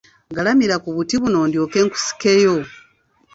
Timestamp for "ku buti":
0.83-1.15